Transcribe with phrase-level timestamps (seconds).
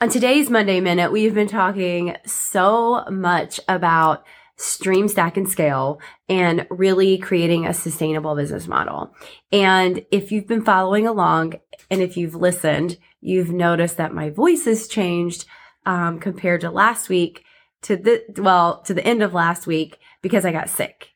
[0.00, 4.24] On today's Monday Minute, we've been talking so much about
[4.54, 9.12] stream, stack, and scale and really creating a sustainable business model.
[9.50, 11.54] And if you've been following along
[11.90, 15.46] and if you've listened, you've noticed that my voice has changed
[15.84, 17.44] um, compared to last week
[17.82, 21.08] to the, well, to the end of last week because I got sick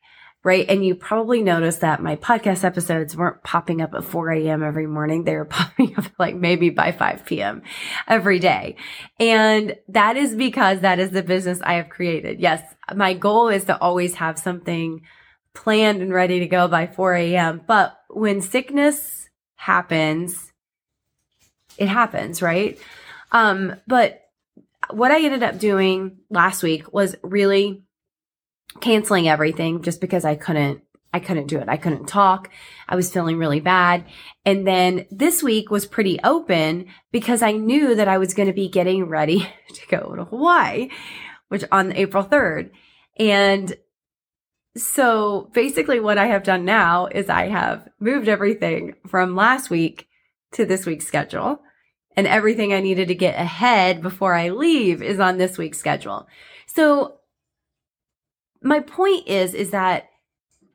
[0.43, 0.65] right?
[0.67, 4.61] And you probably noticed that my podcast episodes weren't popping up at 4 a.m.
[4.61, 5.23] every morning.
[5.23, 7.61] They were popping up like maybe by 5 p.m.
[8.07, 8.75] every day.
[9.19, 12.39] And that is because that is the business I have created.
[12.39, 12.61] Yes,
[12.93, 15.01] my goal is to always have something
[15.53, 17.61] planned and ready to go by 4 a.m.
[17.65, 20.51] But when sickness happens,
[21.77, 22.77] it happens, right?
[23.31, 24.19] Um, but
[24.89, 27.83] what I ended up doing last week was really
[28.81, 30.81] canceling everything just because I couldn't
[31.13, 31.69] I couldn't do it.
[31.69, 32.49] I couldn't talk.
[32.89, 34.05] I was feeling really bad.
[34.45, 38.53] And then this week was pretty open because I knew that I was going to
[38.53, 40.89] be getting ready to go to Hawaii,
[41.49, 42.71] which on April 3rd.
[43.19, 43.77] And
[44.75, 50.07] so basically what I have done now is I have moved everything from last week
[50.53, 51.61] to this week's schedule
[52.15, 56.27] and everything I needed to get ahead before I leave is on this week's schedule.
[56.65, 57.19] So
[58.63, 60.09] my point is, is that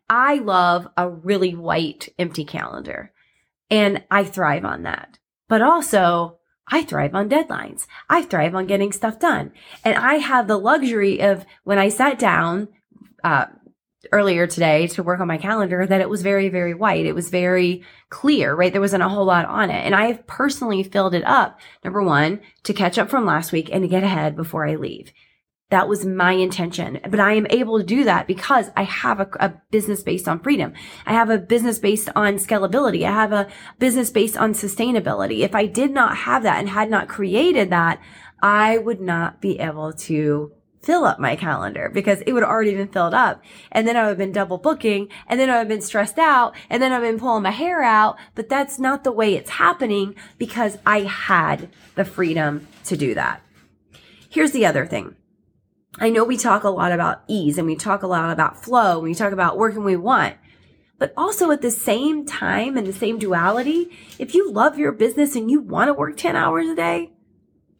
[0.09, 3.13] I love a really white, empty calendar
[3.71, 5.19] and I thrive on that.
[5.49, 6.39] But also
[6.71, 7.87] I thrive on deadlines.
[8.09, 9.53] I thrive on getting stuff done.
[9.85, 12.69] And I have the luxury of when I sat down,
[13.25, 13.47] uh,
[14.13, 17.05] earlier today to work on my calendar that it was very, very white.
[17.05, 18.71] It was very clear, right?
[18.73, 19.85] There wasn't a whole lot on it.
[19.85, 23.69] And I have personally filled it up, number one, to catch up from last week
[23.73, 25.13] and to get ahead before I leave.
[25.71, 26.99] That was my intention.
[27.09, 30.41] But I am able to do that because I have a, a, business based on
[30.41, 30.73] freedom.
[31.05, 33.05] I have a business based on scalability.
[33.05, 35.41] I have a business based on sustainability.
[35.41, 38.01] If I did not have that and had not created that,
[38.43, 40.53] I would not be able to
[40.83, 43.43] fill up my calendar because it would already been filled up.
[43.71, 46.19] And then I would have been double booking and then I would have been stressed
[46.19, 48.17] out and then I've been pulling my hair out.
[48.35, 53.43] But that's not the way it's happening because I had the freedom to do that.
[54.31, 55.15] Here's the other thing.
[56.01, 58.99] I know we talk a lot about ease and we talk a lot about flow
[58.99, 60.37] and we talk about working we want.
[60.99, 65.35] But also at the same time and the same duality, if you love your business
[65.37, 67.13] and you want to work 10 hours a day,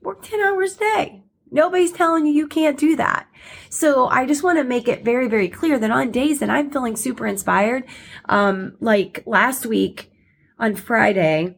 [0.01, 1.23] work 10 hours a day.
[1.51, 3.27] Nobody's telling you you can't do that.
[3.71, 6.71] So I just want to make it very, very clear that on days that I'm
[6.71, 7.85] feeling super inspired,
[8.29, 10.13] um, like last week
[10.59, 11.57] on Friday,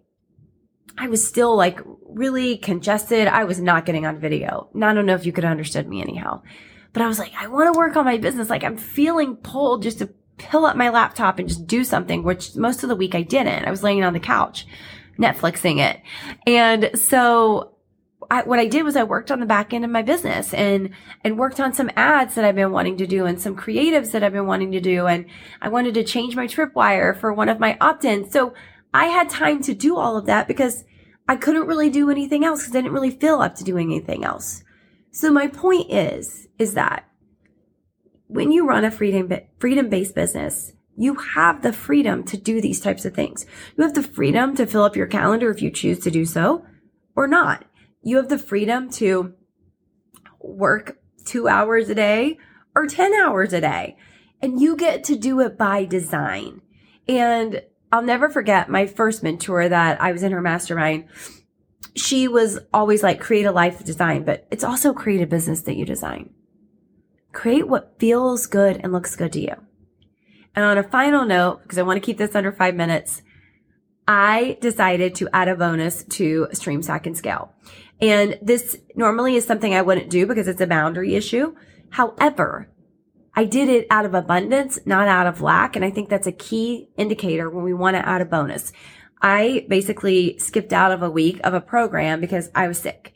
[0.97, 1.81] I was still like
[2.15, 3.29] really congested.
[3.29, 4.69] I was not getting on video.
[4.75, 6.43] Now, I don't know if you could understood me anyhow,
[6.93, 8.51] but I was like, I want to work on my business.
[8.51, 12.57] Like I'm feeling pulled just to pull up my laptop and just do something, which
[12.57, 13.67] most of the week I didn't.
[13.67, 14.67] I was laying on the couch,
[15.19, 16.01] Netflixing it.
[16.47, 17.77] And so
[18.31, 20.91] I, what I did was I worked on the back end of my business and,
[21.25, 24.23] and worked on some ads that I've been wanting to do and some creatives that
[24.23, 25.07] I've been wanting to do.
[25.07, 25.27] And
[25.61, 28.33] I wanted to change my tripwire for one of my opt-ins.
[28.33, 28.55] So
[28.95, 30.85] I had time to do all of that because
[31.31, 34.25] I couldn't really do anything else because I didn't really feel up to doing anything
[34.25, 34.65] else.
[35.13, 37.09] So my point is, is that
[38.27, 39.31] when you run a freedom,
[39.61, 43.47] freedom based business, you have the freedom to do these types of things.
[43.77, 46.67] You have the freedom to fill up your calendar if you choose to do so
[47.15, 47.65] or not.
[48.03, 49.35] You have the freedom to
[50.41, 52.39] work two hours a day
[52.75, 53.97] or 10 hours a day
[54.43, 56.61] and you get to do it by design.
[57.07, 57.63] And
[57.93, 61.07] I'll never forget my first mentor that I was in her mastermind.
[61.97, 65.77] She was always like, create a life design, but it's also create a business that
[65.77, 66.31] you design.
[67.33, 69.55] Create what feels good and looks good to you.
[70.55, 73.23] And on a final note, because I want to keep this under five minutes,
[74.07, 77.53] I decided to add a bonus to Stream Stack and Scale.
[78.01, 81.55] And this normally is something I wouldn't do because it's a boundary issue.
[81.91, 82.69] However,
[83.35, 85.77] I did it out of abundance, not out of lack.
[85.77, 88.73] And I think that's a key indicator when we want to add a bonus.
[89.23, 93.15] I basically skipped out of a week of a program because I was sick.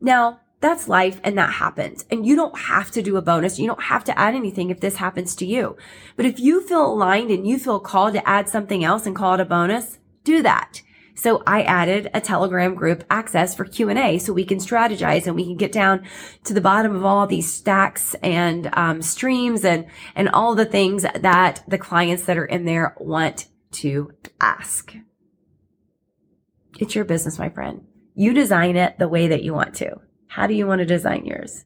[0.00, 2.04] Now, that's life and that happens.
[2.10, 3.58] And you don't have to do a bonus.
[3.58, 5.76] You don't have to add anything if this happens to you.
[6.16, 9.34] But if you feel aligned and you feel called to add something else and call
[9.34, 10.80] it a bonus, do that.
[11.14, 15.44] So I added a Telegram group access for Q&A so we can strategize and we
[15.44, 16.04] can get down
[16.44, 21.02] to the bottom of all these stacks and um, streams and, and all the things
[21.02, 24.94] that the clients that are in there want to ask.
[26.80, 27.86] It's your business, my friend.
[28.16, 30.00] You design it the way that you want to.
[30.26, 31.62] How do you want to design yours?